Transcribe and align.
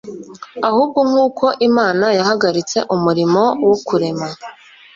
ahubwo 0.69 0.99
nkuko 1.09 1.45
Imana 1.67 2.05
yahagaritse 2.19 2.77
umurimo 2.95 3.41
wo 3.67 3.75
kurema 3.87 4.27